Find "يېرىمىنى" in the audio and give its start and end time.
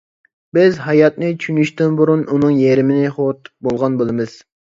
2.63-3.13